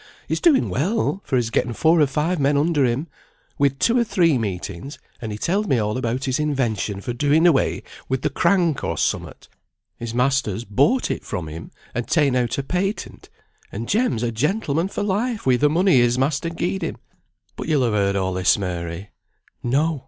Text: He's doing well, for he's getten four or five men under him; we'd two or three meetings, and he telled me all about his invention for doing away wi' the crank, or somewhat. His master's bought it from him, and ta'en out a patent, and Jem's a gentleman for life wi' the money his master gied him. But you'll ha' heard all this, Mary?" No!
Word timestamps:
He's 0.27 0.41
doing 0.41 0.71
well, 0.71 1.21
for 1.23 1.35
he's 1.35 1.51
getten 1.51 1.73
four 1.73 1.99
or 2.01 2.07
five 2.07 2.39
men 2.39 2.57
under 2.57 2.85
him; 2.85 3.05
we'd 3.59 3.79
two 3.79 3.99
or 3.99 4.03
three 4.03 4.35
meetings, 4.35 4.97
and 5.21 5.31
he 5.31 5.37
telled 5.37 5.67
me 5.67 5.77
all 5.77 5.95
about 5.95 6.25
his 6.25 6.39
invention 6.39 7.01
for 7.01 7.13
doing 7.13 7.45
away 7.45 7.83
wi' 8.09 8.17
the 8.17 8.31
crank, 8.31 8.83
or 8.83 8.97
somewhat. 8.97 9.47
His 9.97 10.15
master's 10.15 10.63
bought 10.65 11.11
it 11.11 11.23
from 11.23 11.47
him, 11.47 11.69
and 11.93 12.07
ta'en 12.07 12.35
out 12.35 12.57
a 12.57 12.63
patent, 12.63 13.29
and 13.71 13.87
Jem's 13.87 14.23
a 14.23 14.31
gentleman 14.31 14.87
for 14.87 15.03
life 15.03 15.45
wi' 15.45 15.55
the 15.57 15.69
money 15.69 15.97
his 15.99 16.17
master 16.17 16.49
gied 16.49 16.81
him. 16.81 16.97
But 17.55 17.67
you'll 17.67 17.87
ha' 17.87 17.93
heard 17.93 18.15
all 18.15 18.33
this, 18.33 18.57
Mary?" 18.57 19.11
No! 19.61 19.99